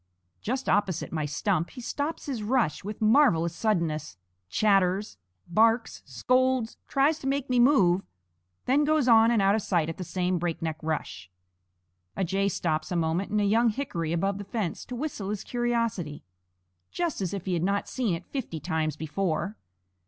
Just 0.41 0.67
opposite 0.67 1.11
my 1.11 1.25
stump 1.25 1.69
he 1.69 1.79
stops 1.81 2.25
his 2.25 2.41
rush 2.41 2.83
with 2.83 3.03
marvelous 3.03 3.55
suddenness; 3.55 4.17
chatters, 4.49 5.19
barks, 5.47 6.01
scolds, 6.07 6.77
tries 6.87 7.19
to 7.19 7.27
make 7.27 7.51
me 7.51 7.59
move; 7.59 8.01
then 8.65 8.83
goes 8.83 9.07
on 9.07 9.29
and 9.29 9.43
out 9.43 9.53
of 9.53 9.61
sight 9.61 9.89
at 9.89 9.97
the 9.97 10.03
same 10.03 10.39
breakneck 10.39 10.81
rush. 10.81 11.29
A 12.15 12.23
jay 12.23 12.49
stops 12.49 12.91
a 12.91 12.95
moment 12.95 13.29
in 13.29 13.39
a 13.39 13.43
young 13.43 13.69
hickory 13.69 14.11
above 14.11 14.39
the 14.39 14.43
fence 14.43 14.85
to 14.85 14.95
whistle 14.95 15.29
his 15.29 15.43
curiosity, 15.43 16.23
just 16.89 17.21
as 17.21 17.31
if 17.31 17.45
he 17.45 17.53
had 17.53 17.61
not 17.63 17.87
seen 17.87 18.15
it 18.15 18.25
fifty 18.25 18.59
times 18.59 18.97
before. 18.97 19.55